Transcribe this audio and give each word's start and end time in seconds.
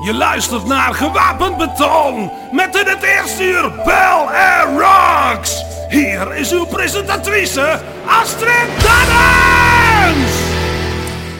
Je 0.00 0.14
luistert 0.14 0.66
naar 0.66 0.94
Gewapend 0.94 1.56
Beton 1.56 2.30
met 2.52 2.76
in 2.76 2.86
het 2.86 3.02
eerste 3.02 3.44
uur 3.44 3.72
Bell 3.84 4.26
Air 4.32 4.66
Rocks. 4.78 5.64
Hier 5.88 6.34
is 6.34 6.52
uw 6.52 6.64
presentatrice 6.64 7.80
Astrid 8.06 8.68
Dannens. 8.82 10.32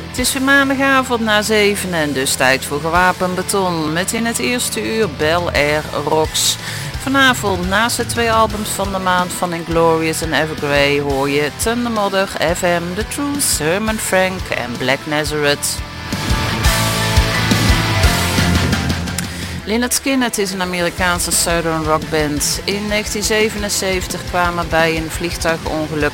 Het 0.08 0.18
is 0.18 0.32
weer 0.32 0.42
maandagavond 0.42 1.20
na 1.20 1.42
zeven 1.42 1.94
en 1.94 2.12
dus 2.12 2.34
tijd 2.34 2.64
voor 2.64 2.80
Gewapend 2.80 3.34
Beton 3.34 3.92
met 3.92 4.12
in 4.12 4.26
het 4.26 4.38
eerste 4.38 4.96
uur 4.96 5.08
Bell 5.10 5.42
Air 5.52 5.84
Rocks. 6.04 6.56
Vanavond 7.02 7.68
naast 7.68 7.96
de 7.96 8.06
twee 8.06 8.32
albums 8.32 8.68
van 8.68 8.92
de 8.92 8.98
maand 8.98 9.32
van 9.32 9.52
Inglorious 9.52 10.22
en 10.22 10.32
Evergrey 10.32 11.00
hoor 11.00 11.28
je 11.28 11.50
Thunder 11.56 11.92
Mother, 11.92 12.28
FM, 12.56 12.82
The 12.94 13.08
Truth, 13.08 13.58
Herman 13.58 13.98
Frank 13.98 14.40
en 14.40 14.72
Black 14.78 14.98
Nazareth. 15.04 15.78
Lynyrd 19.69 19.94
Skynyrd 19.94 20.38
is 20.38 20.52
een 20.52 20.62
Amerikaanse 20.62 21.30
southern 21.30 21.84
rockband. 21.84 22.61
In 22.64 22.88
1977 22.88 24.25
kwamen 24.25 24.69
bij 24.69 24.97
een 24.97 25.10
vliegtuigongeluk 25.10 26.12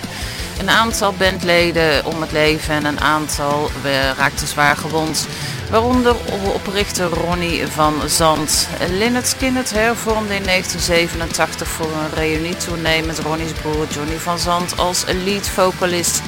een 0.59 0.71
aantal 0.71 1.13
bandleden 1.13 2.05
om 2.05 2.21
het 2.21 2.33
leven 2.33 2.75
en 2.75 2.85
een 2.85 3.01
aantal 3.01 3.71
raakten 4.17 4.47
zwaar 4.47 4.77
gewond. 4.77 5.29
Waaronder 5.71 6.17
oprichter 6.55 7.09
Ronnie 7.09 7.67
van 7.67 7.95
Zand. 8.07 8.69
Lynyrd 8.91 9.27
Skynyrd 9.27 9.71
hervormde 9.71 10.35
in 10.35 10.45
1987 10.45 11.69
voor 11.69 11.87
een 11.87 12.15
reunietournee 12.15 13.03
met 13.03 13.19
Ronnie's 13.19 13.53
broer 13.53 13.87
Johnny 13.89 14.19
van 14.19 14.39
Zand 14.39 14.79
als 14.79 15.05
lead 15.25 15.49
vocalist. 15.49 16.23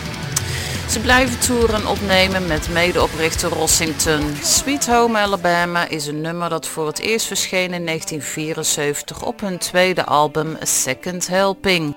Ze 0.97 1.03
blijven 1.03 1.41
toeren 1.41 1.87
opnemen 1.87 2.47
met 2.47 2.69
medeoprichter 2.69 3.51
Rossington. 3.51 4.37
Sweet 4.43 4.87
Home 4.87 5.19
Alabama 5.19 5.89
is 5.89 6.07
een 6.07 6.21
nummer 6.21 6.49
dat 6.49 6.67
voor 6.67 6.87
het 6.87 6.99
eerst 6.99 7.27
verscheen 7.27 7.73
in 7.73 7.85
1974 7.85 9.23
op 9.23 9.41
hun 9.41 9.59
tweede 9.59 10.05
album 10.05 10.57
Second 10.61 11.27
Helping. 11.27 11.95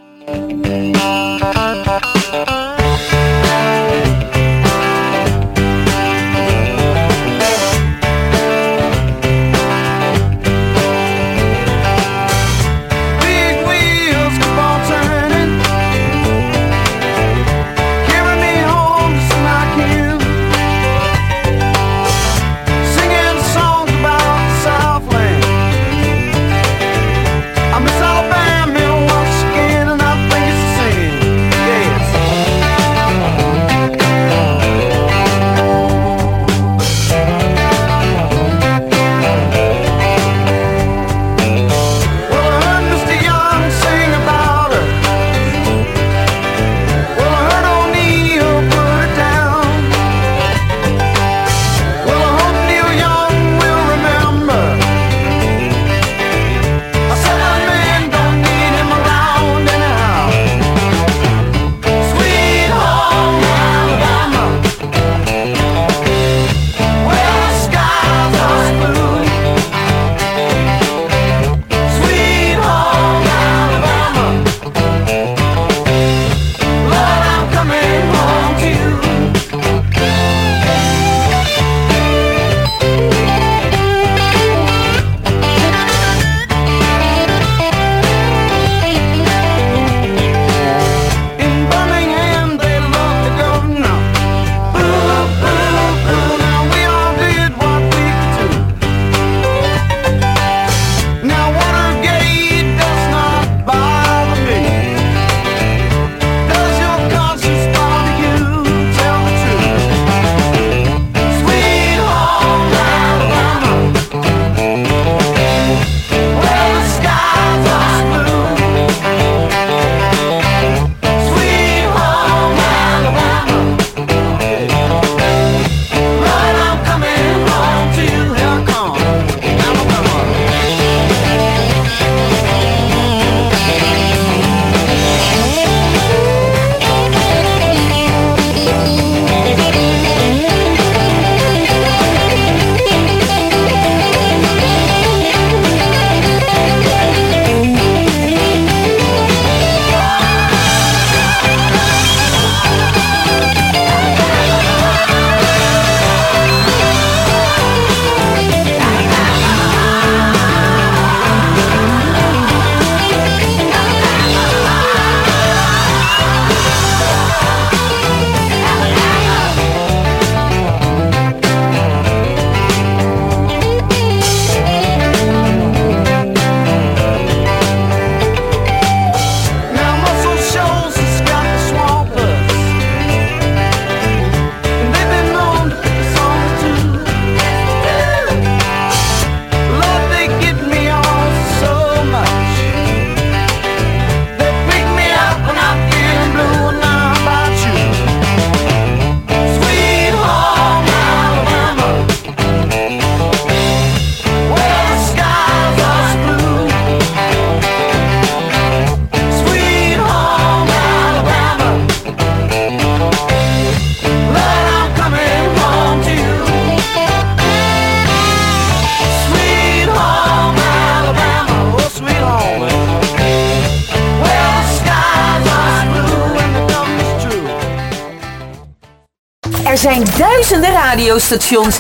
Duizenden 230.40 230.72
radiostations. 230.72 231.80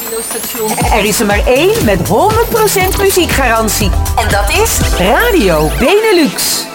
Er 0.93 1.05
is 1.05 1.19
er 1.19 1.25
maar 1.25 1.47
één 1.47 1.85
met 1.85 1.99
100% 1.99 3.01
muziekgarantie. 3.01 3.91
En 4.15 4.29
dat 4.29 4.49
is 4.49 4.79
Radio 4.97 5.69
Benelux. 5.79 6.65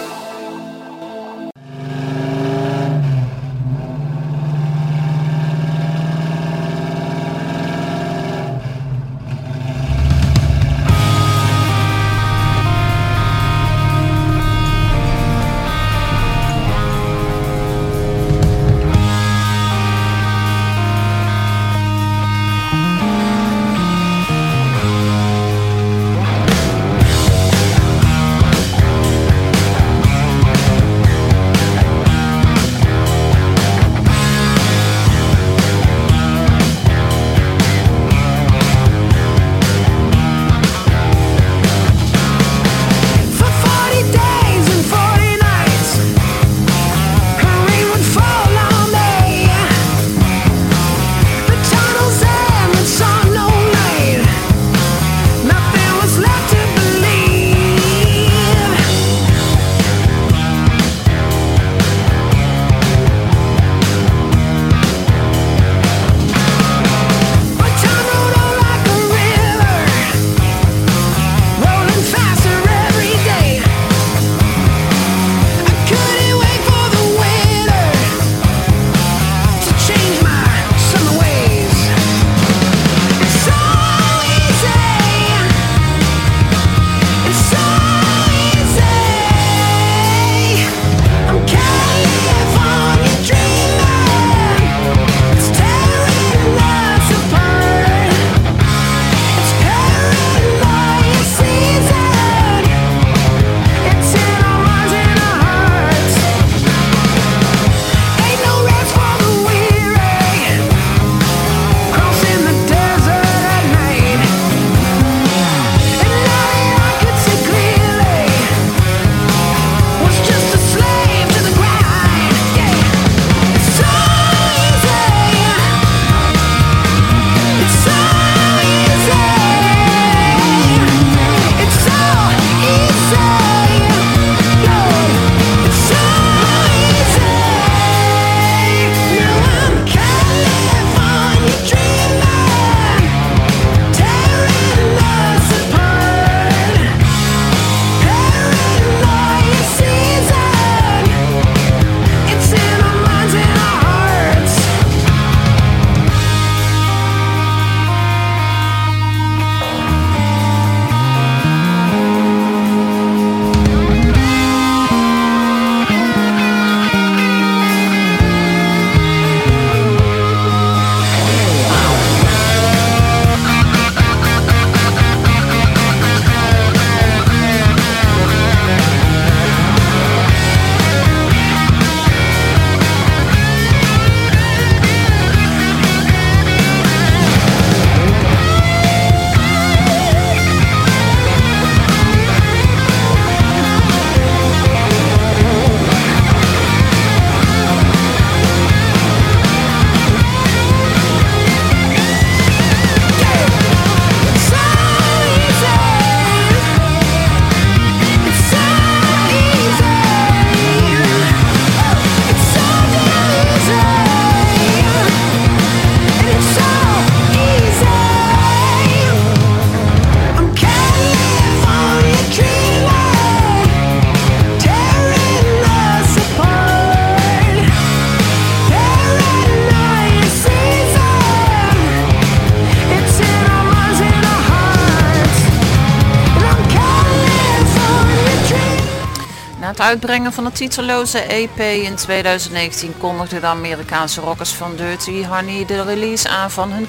Uitbrengen 239.85 240.33
van 240.33 240.45
het 240.45 240.55
titelloze 240.55 241.19
EP 241.19 241.59
in 241.59 241.95
2019 241.95 242.97
kondigde 242.97 243.39
de 243.39 243.45
Amerikaanse 243.45 244.21
rockers 244.21 244.51
van 244.51 244.75
Dirty 244.75 245.25
Honey 245.25 245.65
de 245.65 245.83
release 245.83 246.29
aan 246.29 246.51
van 246.51 246.71
hun 246.71 246.87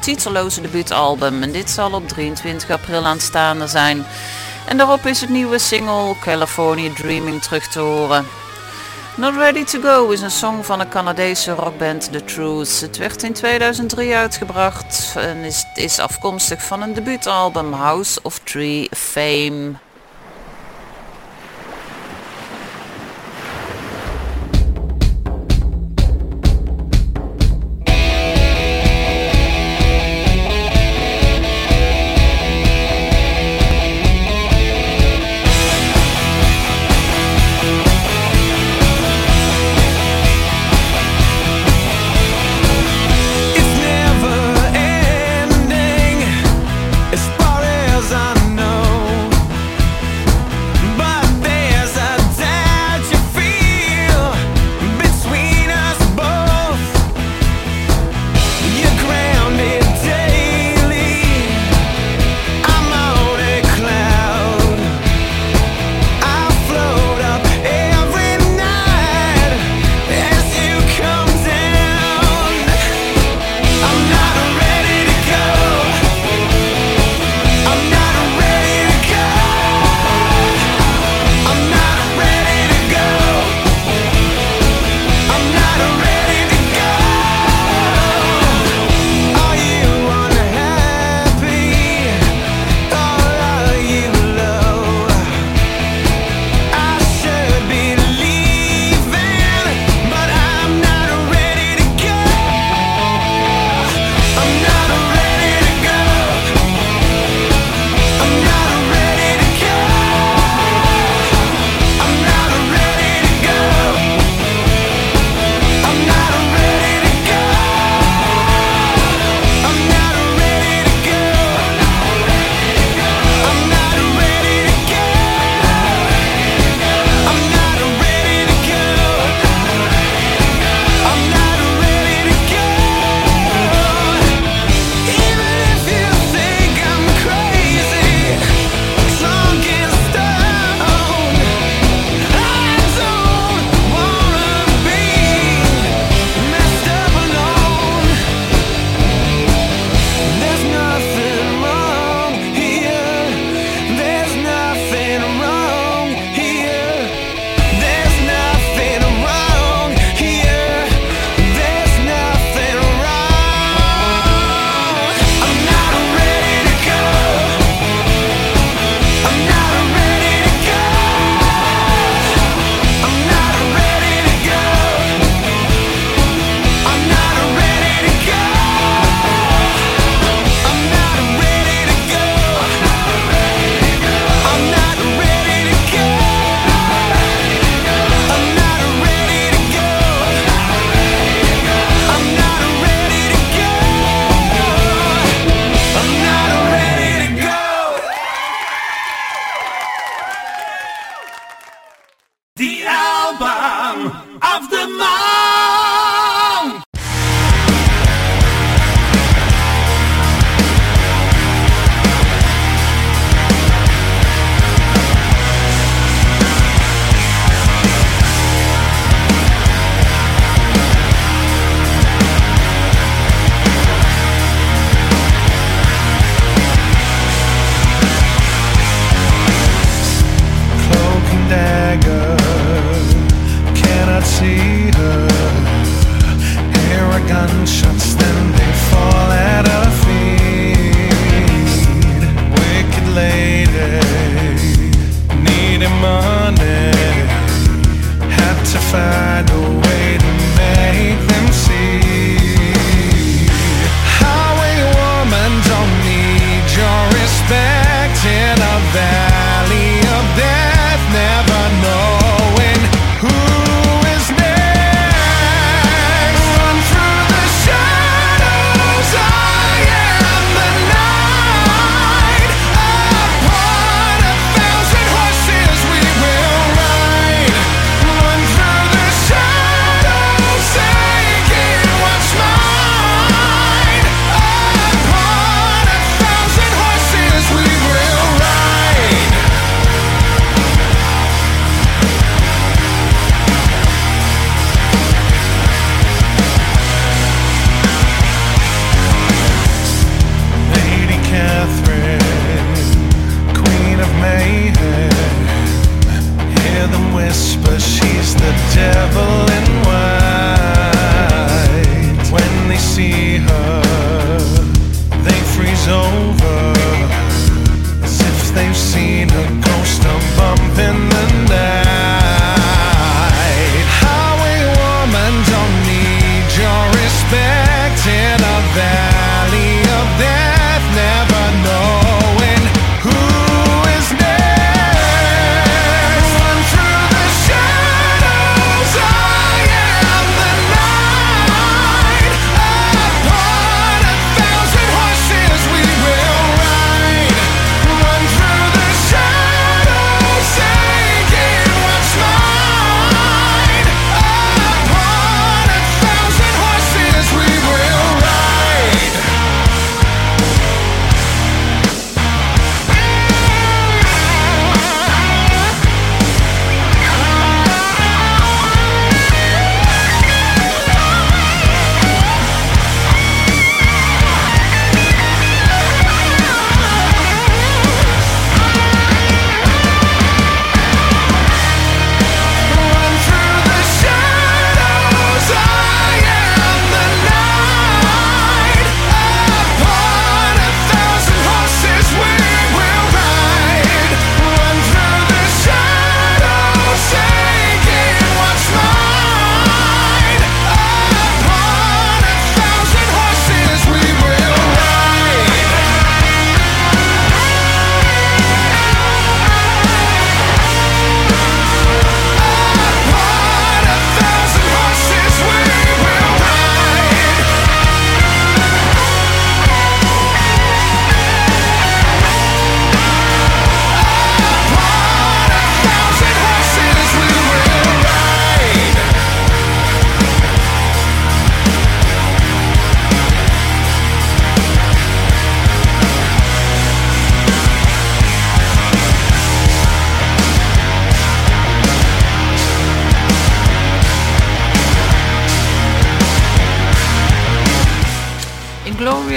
titelloze 0.00 0.60
debuutalbum. 0.60 1.42
En 1.42 1.52
dit 1.52 1.70
zal 1.70 1.92
op 1.92 2.08
23 2.08 2.70
april 2.70 3.04
aanstaande 3.04 3.66
zijn. 3.66 4.06
En 4.66 4.76
daarop 4.76 5.06
is 5.06 5.20
het 5.20 5.30
nieuwe 5.30 5.58
single 5.58 6.14
California 6.20 6.90
Dreaming 6.94 7.42
terug 7.42 7.68
te 7.68 7.80
horen. 7.80 8.26
Not 9.16 9.34
Ready 9.34 9.64
to 9.64 9.80
Go 9.80 10.08
is 10.08 10.20
een 10.20 10.30
song 10.30 10.62
van 10.62 10.78
de 10.78 10.88
Canadese 10.88 11.52
rockband 11.52 12.12
The 12.12 12.24
Truth. 12.24 12.80
Het 12.80 12.96
werd 12.96 13.22
in 13.22 13.32
2003 13.32 14.14
uitgebracht 14.14 15.14
en 15.16 15.36
is, 15.36 15.64
is 15.74 15.98
afkomstig 15.98 16.62
van 16.62 16.82
een 16.82 16.94
debuutalbum 16.94 17.72
House 17.72 18.18
of 18.22 18.40
Tree 18.44 18.88
Fame. 18.90 19.72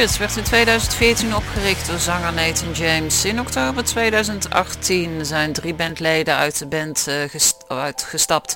Inglorious 0.01 0.35
werd 0.35 0.45
in 0.45 0.51
2014 0.51 1.35
opgericht 1.35 1.87
door 1.87 1.99
zanger 1.99 2.33
Nathan 2.33 2.71
James. 2.71 3.25
In 3.25 3.39
oktober 3.39 3.83
2018 3.83 5.25
zijn 5.25 5.53
drie 5.53 5.73
bandleden 5.73 6.35
uit 6.35 6.59
de 6.59 6.67
band 6.67 7.07
uitgestapt. 7.67 8.55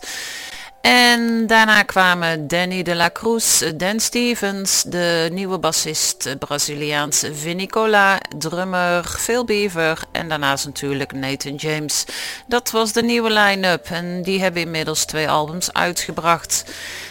En 0.86 1.48
daarna 1.48 1.84
kwamen 1.84 2.48
Danny 2.48 2.84
de 2.84 2.96
la 2.96 3.10
Cruz, 3.12 3.64
Dan 3.76 4.00
Stevens, 4.00 4.84
de 4.84 5.30
nieuwe 5.32 5.60
bassist, 5.60 6.26
eh, 6.26 6.34
Braziliaanse 6.40 7.36
Vinicola, 7.36 8.20
drummer 8.38 9.04
Phil 9.04 9.46
Beaver 9.46 10.04
en 10.12 10.30
daarnaast 10.30 10.66
natuurlijk 10.66 11.12
Nathan 11.12 11.56
James. 11.56 12.06
Dat 12.48 12.72
was 12.72 12.94
de 12.94 13.04
nieuwe 13.04 13.32
line-up 13.32 13.86
en 13.86 14.22
die 14.22 14.42
hebben 14.42 14.62
inmiddels 14.62 15.06
twee 15.06 15.30
albums 15.30 15.74
uitgebracht. 15.74 16.64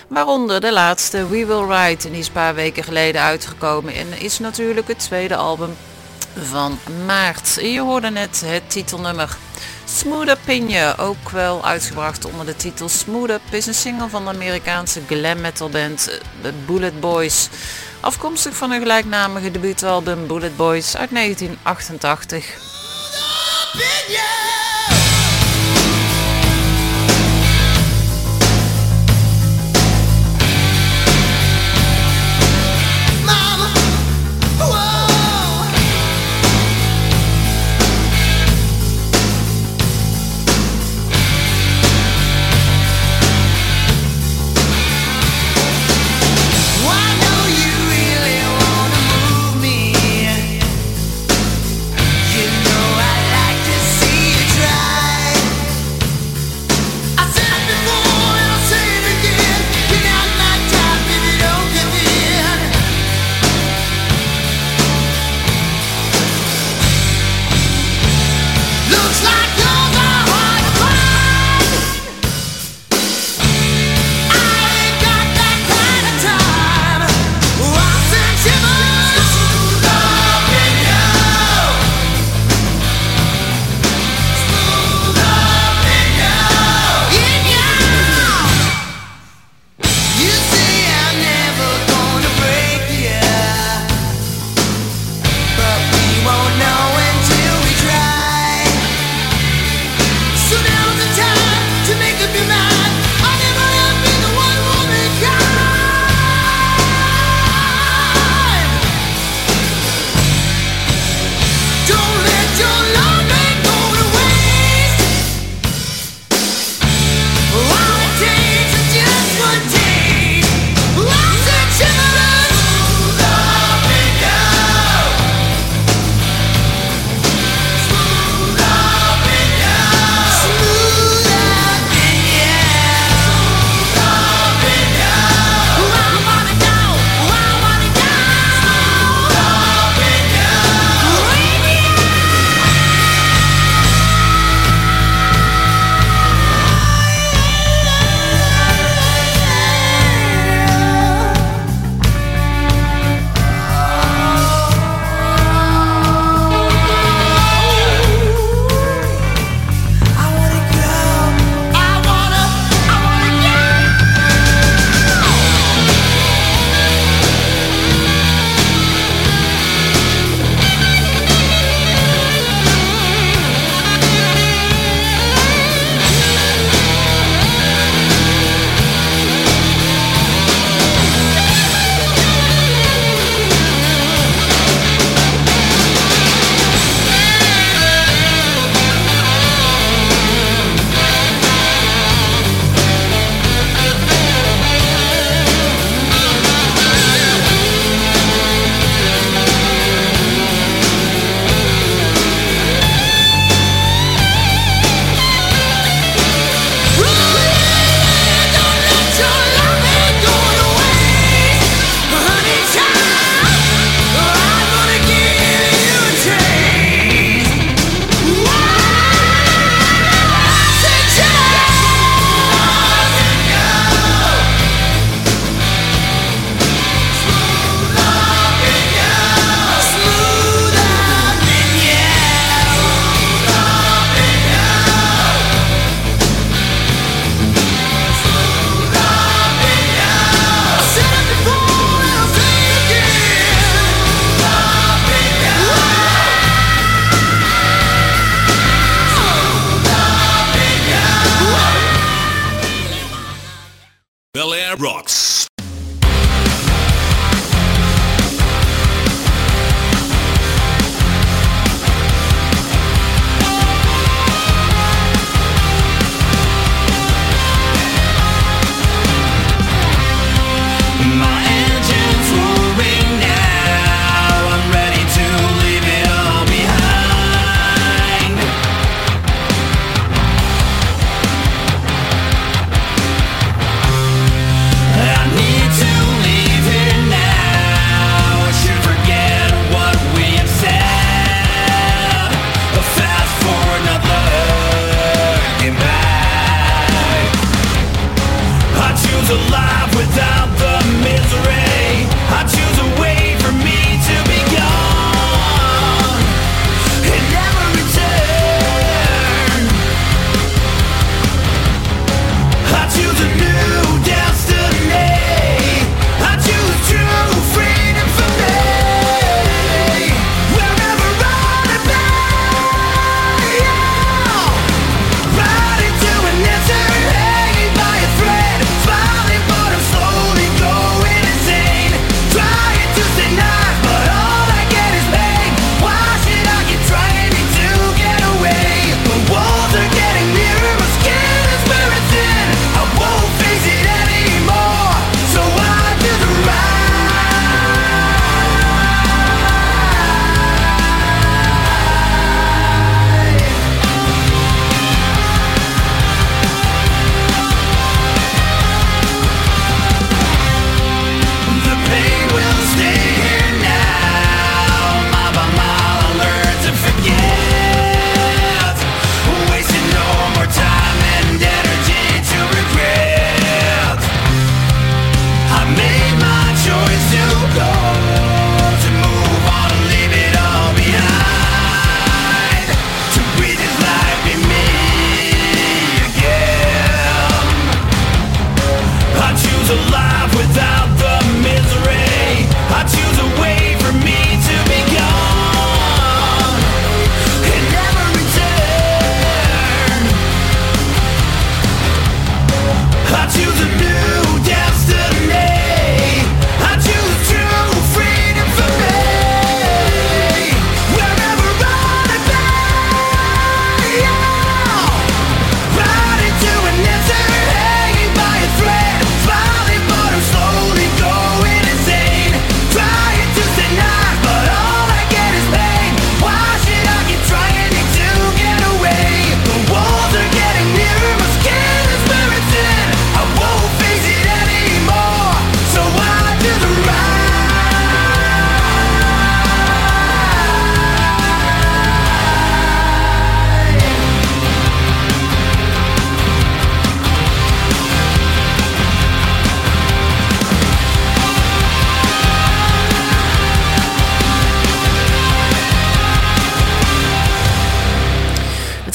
Waaronder 0.08 0.60
de 0.60 0.72
laatste 0.72 1.28
We 1.28 1.46
Will 1.46 1.64
Ride 1.68 2.10
die 2.10 2.18
is 2.18 2.26
een 2.26 2.32
paar 2.32 2.54
weken 2.54 2.84
geleden 2.84 3.20
uitgekomen 3.20 3.94
en 3.94 4.20
is 4.20 4.38
natuurlijk 4.38 4.88
het 4.88 4.98
tweede 4.98 5.36
album 5.36 5.76
van 6.42 6.78
maart. 7.06 7.54
Je 7.60 7.80
hoorde 7.80 8.10
net 8.10 8.42
het 8.44 8.70
titelnummer. 8.70 9.36
Smooth 9.84 10.28
Up 10.28 10.38
in 10.44 10.68
je, 10.68 10.94
ook 10.96 11.30
wel 11.30 11.64
uitgebracht 11.64 12.24
onder 12.24 12.46
de 12.46 12.56
titel 12.56 12.88
Smooth 12.88 13.30
Up, 13.30 13.40
is 13.50 13.66
een 13.66 13.74
single 13.74 14.08
van 14.08 14.24
de 14.24 14.30
Amerikaanse 14.30 15.00
glam 15.06 15.40
metal 15.40 15.68
band 15.68 16.08
eh, 16.08 16.16
de 16.42 16.52
Bullet 16.66 17.00
Boys. 17.00 17.48
Afkomstig 18.00 18.56
van 18.56 18.70
hun 18.70 18.80
gelijknamige 18.80 19.50
debuutalbum 19.50 20.26
Bullet 20.26 20.56
Boys 20.56 20.96
uit 20.96 21.10
1988. 21.10 22.44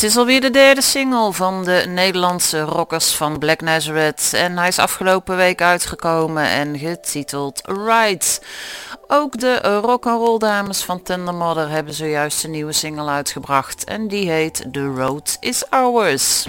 Is 0.10 0.18
alweer 0.18 0.42
de 0.42 0.50
derde 0.50 0.82
single 0.82 1.34
van 1.34 1.64
de 1.64 1.84
Nederlandse 1.88 2.62
rockers 2.62 3.12
van 3.16 3.40
Black 3.40 3.62
Nazareth. 3.62 4.34
En 4.34 4.58
hij 4.58 4.68
is 4.68 4.80
afgelopen 4.80 5.36
week 5.36 5.62
uitgekomen 5.62 6.44
en 6.44 6.80
getiteld 6.80 7.62
Ride. 7.66 8.26
Ook 9.08 9.40
de 9.40 9.58
rock'n'roll 9.62 10.38
dames 10.38 10.84
van 10.84 11.04
Tender 11.04 11.34
Mother 11.34 11.70
hebben 11.70 11.94
zojuist 11.94 12.44
een 12.44 12.52
nieuwe 12.52 12.72
single 12.72 13.10
uitgebracht. 13.10 13.84
En 13.84 14.08
die 14.08 14.30
heet 14.32 14.66
The 14.72 14.86
Road 14.86 15.38
Is 15.40 15.70
Ours. 15.70 16.48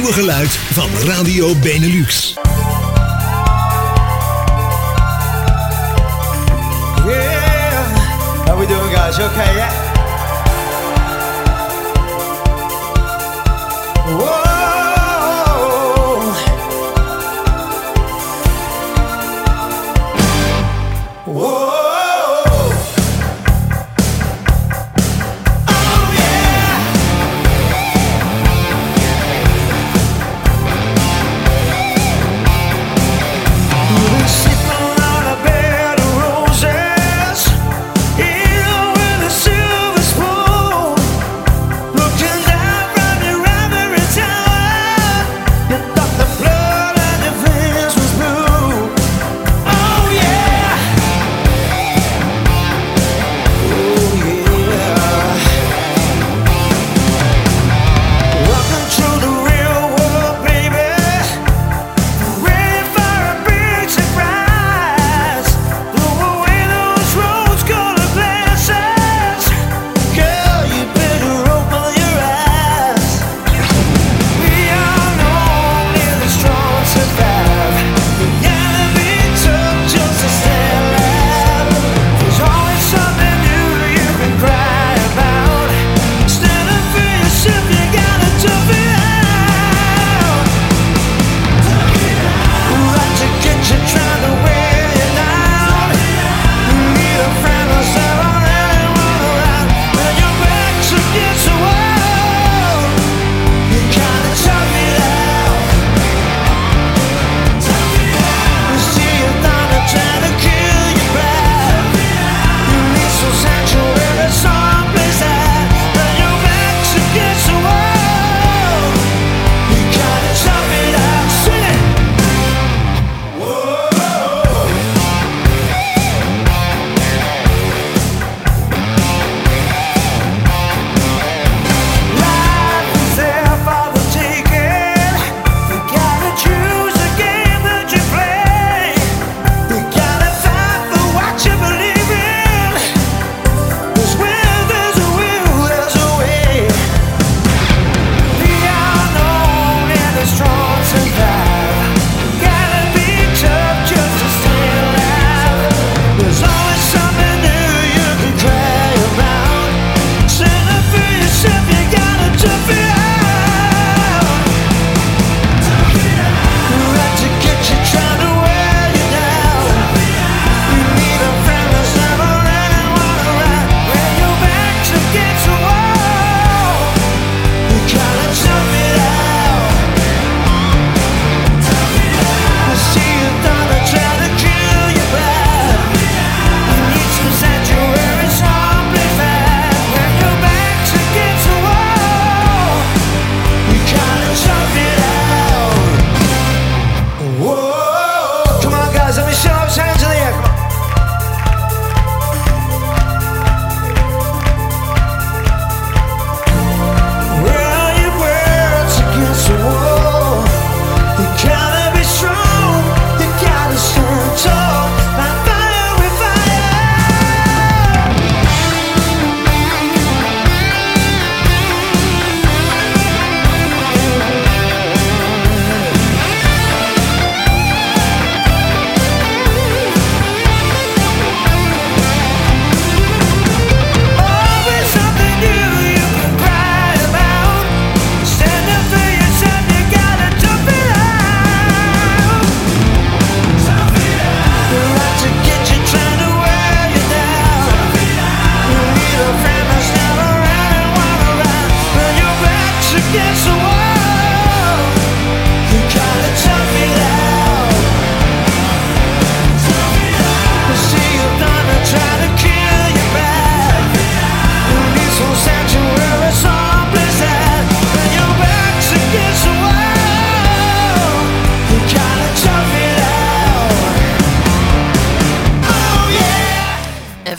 Nieuwe 0.00 0.14
geluid 0.14 0.58
van 0.72 0.90
Radio 1.04 1.54
Benelux. 1.54 2.39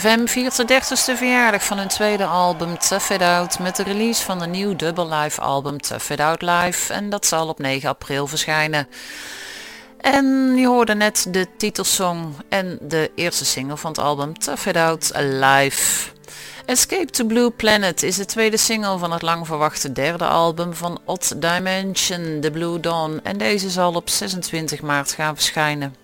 FM 0.02 0.26
viert 0.26 0.54
zijn 0.54 0.68
30ste 0.68 1.16
verjaardag 1.16 1.64
van 1.64 1.78
hun 1.78 1.88
tweede 1.88 2.24
album 2.24 2.78
Tough 2.78 3.10
It 3.10 3.22
Out 3.22 3.58
met 3.58 3.76
de 3.76 3.82
release 3.82 4.24
van 4.24 4.42
een 4.42 4.50
nieuw 4.50 4.76
double 4.76 5.14
live 5.16 5.40
album 5.40 5.80
Tough 5.80 6.10
It 6.10 6.20
Out 6.20 6.42
Live 6.42 6.92
en 6.92 7.10
dat 7.10 7.26
zal 7.26 7.48
op 7.48 7.58
9 7.58 7.88
april 7.88 8.26
verschijnen. 8.26 8.88
En 10.00 10.56
je 10.56 10.66
hoorde 10.66 10.94
net 10.94 11.26
de 11.28 11.46
titelsong 11.56 12.34
en 12.48 12.78
de 12.80 13.10
eerste 13.14 13.44
single 13.44 13.76
van 13.76 13.90
het 13.90 14.00
album 14.00 14.38
Tough 14.38 14.66
It 14.66 14.76
Out 14.76 15.14
Alive. 15.14 16.10
Escape 16.64 17.10
to 17.10 17.24
Blue 17.24 17.50
Planet 17.50 18.02
is 18.02 18.16
de 18.16 18.24
tweede 18.24 18.56
single 18.56 18.98
van 18.98 19.12
het 19.12 19.22
lang 19.22 19.46
verwachte 19.46 19.92
derde 19.92 20.24
album 20.24 20.74
van 20.74 21.00
Odd 21.04 21.40
Dimension, 21.40 22.40
The 22.40 22.50
Blue 22.50 22.80
Dawn. 22.80 23.20
En 23.22 23.38
deze 23.38 23.70
zal 23.70 23.94
op 23.94 24.08
26 24.08 24.80
maart 24.80 25.12
gaan 25.12 25.34
verschijnen. 25.34 26.01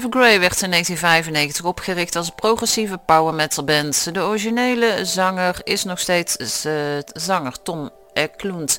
Grey 0.00 0.40
werd 0.40 0.62
in 0.62 0.70
1995 0.70 1.64
opgericht 1.64 2.16
als 2.16 2.30
progressieve 2.30 2.98
power 2.98 3.34
metal 3.34 3.64
band. 3.64 4.14
De 4.14 4.20
originele 4.20 5.04
zanger 5.04 5.60
is 5.64 5.84
nog 5.84 5.98
steeds 5.98 6.64
uh, 6.66 6.72
zanger 7.12 7.62
Tom 7.62 7.90
Eklund. 8.12 8.78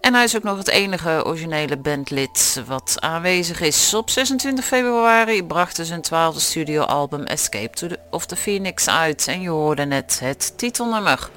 En 0.00 0.14
hij 0.14 0.24
is 0.24 0.36
ook 0.36 0.42
nog 0.42 0.58
het 0.58 0.68
enige 0.68 1.24
originele 1.24 1.76
bandlid 1.76 2.62
wat 2.66 2.96
aanwezig 2.98 3.60
is. 3.60 3.94
Op 3.94 4.10
26 4.10 4.64
februari 4.64 5.44
brachten 5.44 5.84
ze 5.86 5.94
een 5.94 6.02
twaalfde 6.02 6.40
studioalbum 6.40 7.24
Escape 7.24 7.70
to 7.70 7.86
the, 7.86 7.98
of 8.10 8.26
the 8.26 8.36
Phoenix 8.36 8.88
uit. 8.88 9.26
En 9.28 9.40
je 9.40 9.48
hoorde 9.48 9.84
net 9.84 10.20
het 10.20 10.58
titelnummer. 10.58 11.30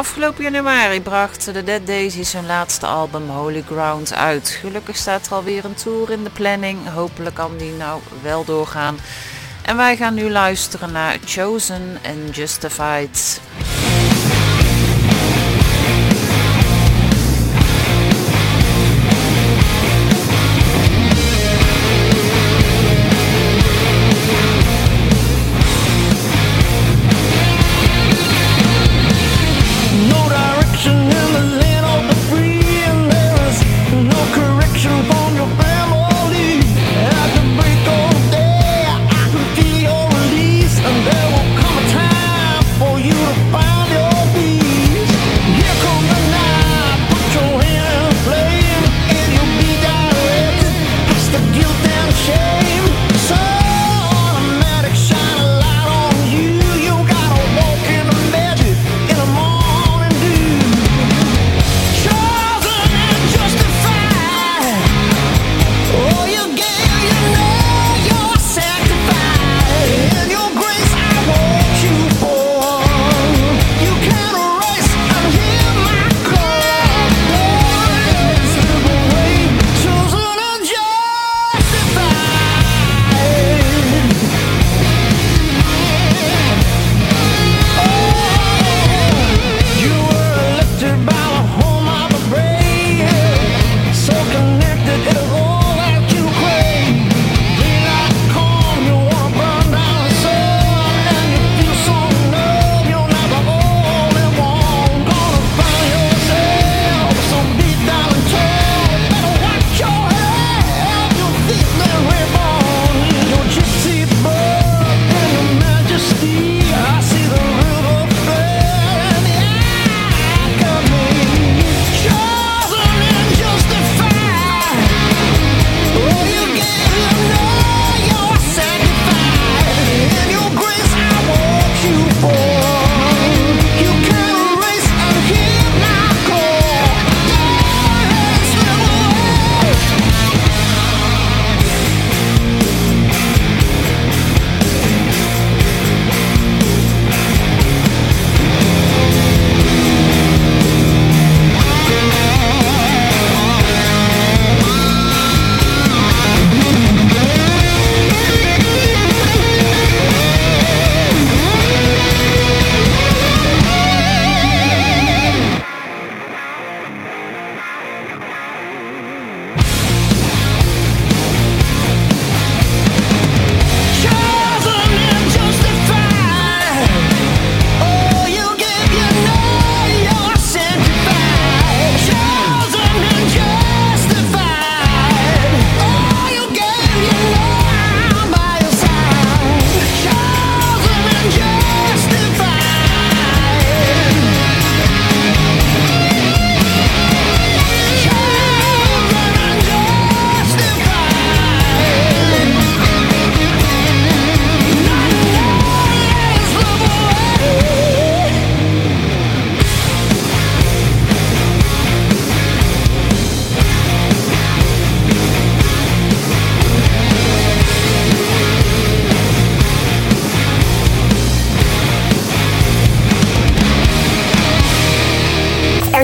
Afgelopen 0.00 0.42
januari 0.42 1.00
bracht 1.00 1.44
de 1.54 1.64
Dead 1.64 1.86
Daisies 1.86 2.32
hun 2.32 2.46
laatste 2.46 2.86
album 2.86 3.28
Holy 3.28 3.62
Ground 3.62 4.14
uit. 4.14 4.48
Gelukkig 4.48 4.96
staat 4.96 5.26
er 5.26 5.32
alweer 5.32 5.64
een 5.64 5.74
tour 5.74 6.10
in 6.10 6.24
de 6.24 6.30
planning. 6.30 6.88
Hopelijk 6.88 7.34
kan 7.34 7.56
die 7.56 7.72
nou 7.72 8.00
wel 8.22 8.44
doorgaan. 8.44 8.98
En 9.62 9.76
wij 9.76 9.96
gaan 9.96 10.14
nu 10.14 10.30
luisteren 10.30 10.92
naar 10.92 11.18
Chosen 11.24 11.98
and 12.02 12.36
Justified. 12.36 13.40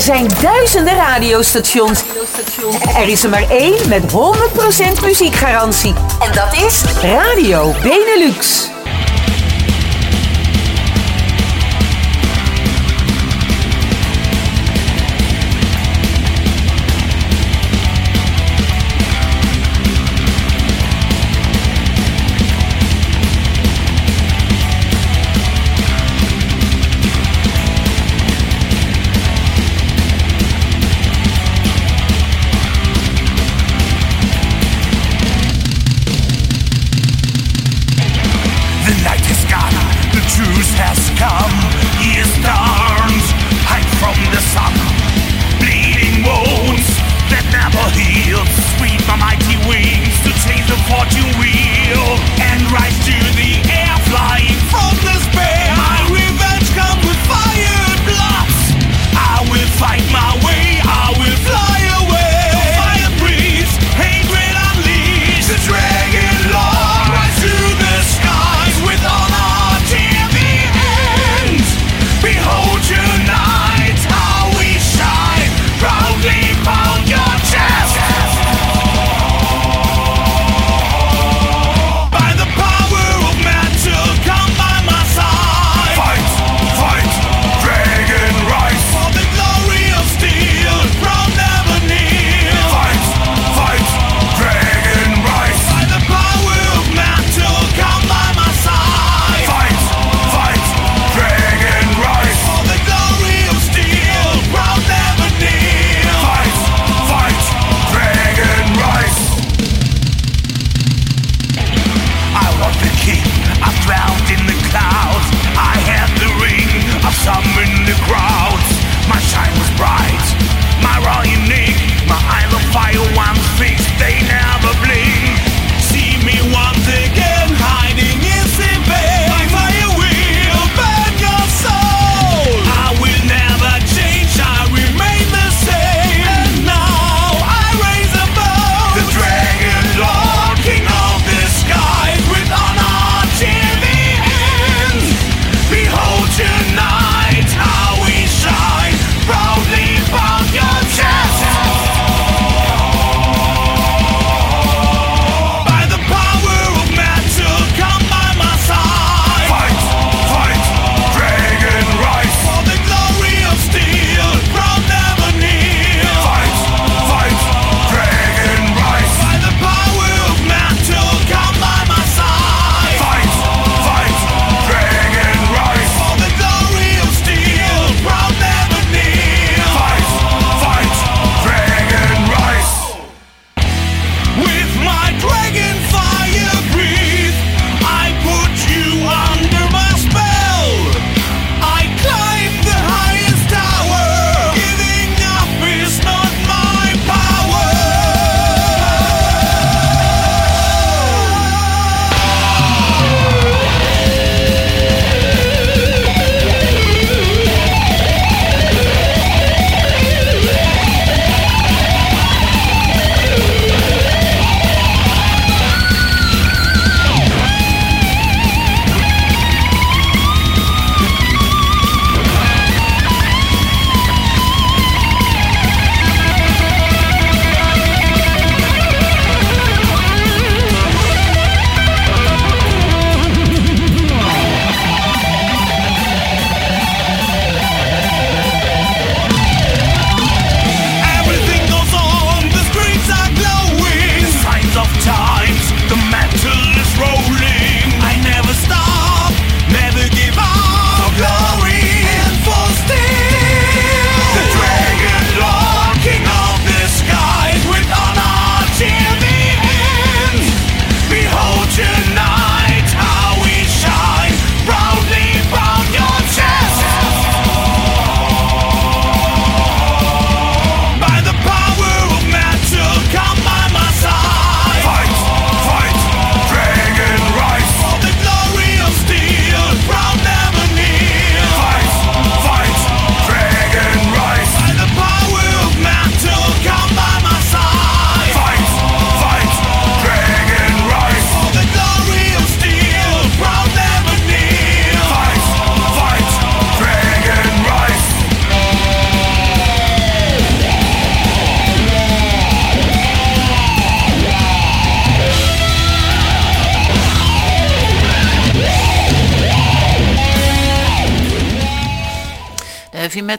Zijn 0.06 0.28
duizenden 0.42 0.94
radiostations. 0.94 2.02
Er 2.96 3.08
is 3.08 3.24
er 3.24 3.30
maar 3.30 3.50
één 3.50 3.88
met 3.88 4.02
100% 4.02 5.04
muziekgarantie. 5.04 5.94
En 6.20 6.32
dat 6.32 6.54
is 6.54 6.82
Radio 7.02 7.74
Benelux. 7.82 8.74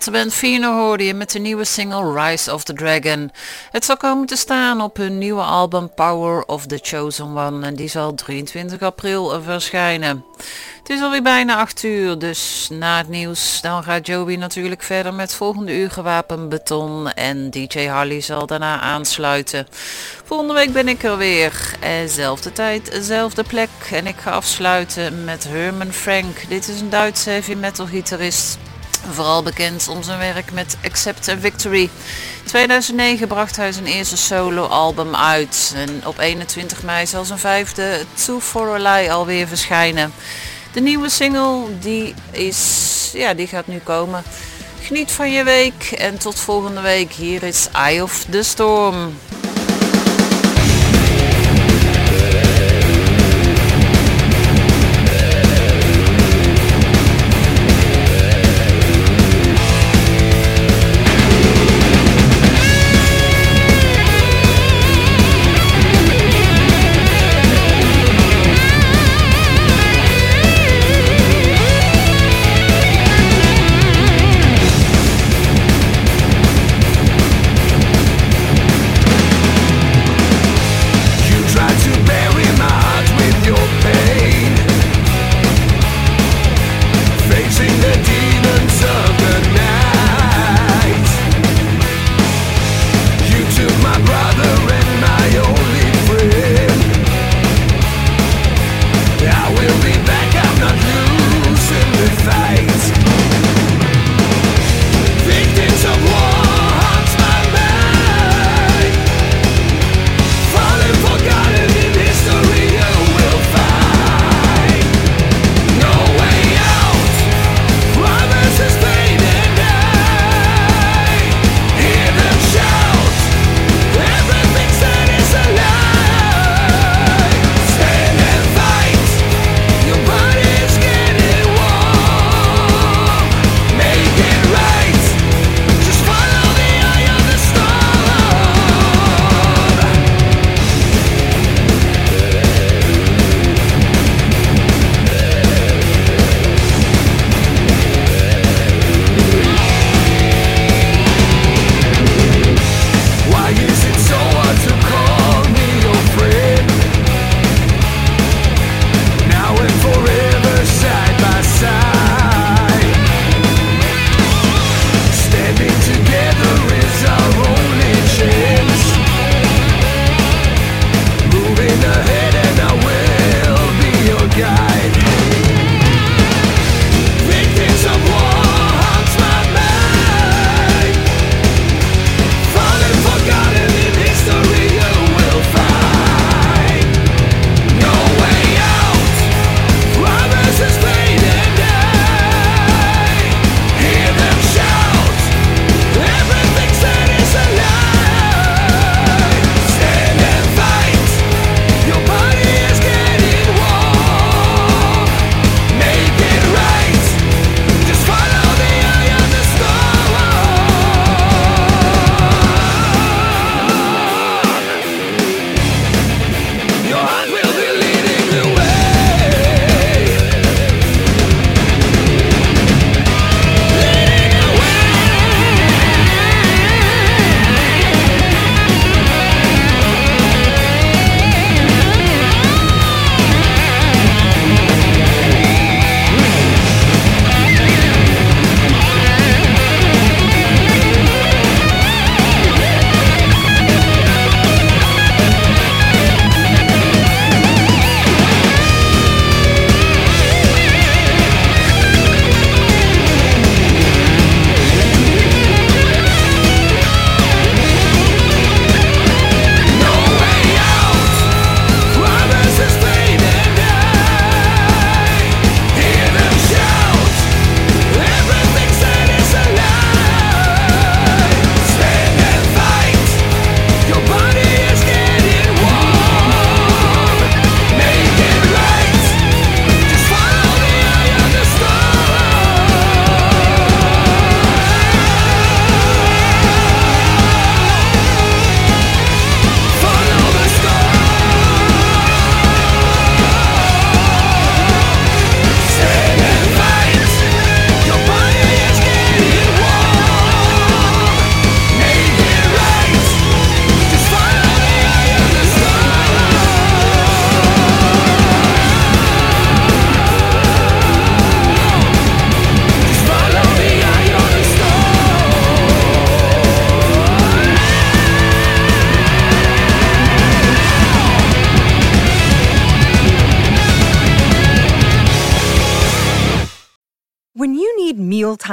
Metal 0.08 0.24
band 0.24 0.34
Fino 0.34 0.74
hoorde 0.74 1.06
je 1.06 1.14
met 1.14 1.32
de 1.32 1.40
nieuwe 1.40 1.64
single 1.64 2.14
Rise 2.14 2.54
of 2.54 2.64
the 2.64 2.74
Dragon. 2.74 3.32
Het 3.72 3.86
zal 3.86 3.98
komen 3.98 4.26
te 4.26 4.36
staan 4.36 4.82
op 4.82 4.98
hun 4.98 5.18
nieuwe 5.18 5.42
album 5.42 5.94
Power 5.94 6.44
of 6.46 6.66
the 6.66 6.80
Chosen 6.82 7.38
One 7.38 7.66
en 7.66 7.76
die 7.76 7.88
zal 7.88 8.14
23 8.14 8.82
april 8.82 9.42
verschijnen. 9.42 10.26
Het 10.78 10.90
is 10.90 11.02
alweer 11.02 11.22
bijna 11.22 11.58
8 11.58 11.84
uur, 11.84 12.20
dus 12.20 12.68
na 12.72 12.98
het 12.98 13.08
nieuws 13.08 13.62
dan 13.62 13.84
gaat 13.84 14.08
Joby 14.08 14.36
natuurlijk 14.36 14.84
verder 14.84 15.14
met 15.14 15.34
volgende 15.34 15.74
uur 15.74 15.92
gewapend 15.92 16.50
beton 16.50 17.12
en 17.12 17.50
DJ 17.50 17.86
Harley 17.86 18.22
zal 18.22 18.46
daarna 18.46 18.80
aansluiten. 18.80 19.68
Volgende 20.24 20.54
week 20.54 20.74
ben 20.74 20.88
ik 20.88 21.04
er 21.04 21.18
weer, 21.18 21.76
zelfde 22.06 22.52
tijd, 22.52 22.98
zelfde 23.02 23.44
plek 23.44 23.70
en 23.92 24.08
ik 24.08 24.18
ga 24.18 24.32
afsluiten 24.32 25.24
met 25.24 25.44
Herman 25.44 25.92
Frank. 25.92 26.50
Dit 26.50 26.68
is 26.68 26.82
een 26.82 26.90
Duitse 26.90 27.30
heavy 27.30 27.54
metal 27.54 27.86
gitarist. 27.86 28.67
Vooral 29.12 29.44
bekend 29.44 29.88
om 29.88 30.04
zijn 30.04 30.20
werk 30.20 30.52
met 30.52 30.78
Accept 30.84 31.30
and 31.30 31.42
Victory. 31.42 31.90
2009 32.44 33.28
bracht 33.28 33.56
hij 33.56 33.72
zijn 33.72 33.86
eerste 33.86 34.18
solo-album 34.18 35.16
uit. 35.16 35.74
En 35.76 36.02
op 36.06 36.20
21 36.20 36.84
mei 36.84 37.06
zal 37.06 37.26
zijn 37.26 37.40
vijfde 37.40 38.06
Two 38.26 38.40
for 38.40 38.86
a 38.86 39.10
alweer 39.10 39.48
verschijnen. 39.48 40.14
De 40.74 40.82
nieuwe 40.82 41.10
single 41.10 41.64
die 41.80 42.14
is, 42.32 43.10
ja, 43.14 43.34
die 43.34 43.48
gaat 43.48 43.68
nu 43.68 43.78
komen. 43.78 44.24
Geniet 44.82 45.12
van 45.12 45.32
je 45.32 45.44
week 45.44 45.92
en 45.92 46.18
tot 46.18 46.40
volgende 46.40 46.82
week. 46.82 47.12
Hier 47.12 47.44
is 47.44 47.68
Eye 47.74 48.04
of 48.04 48.26
the 48.30 48.44
Storm. 48.44 49.14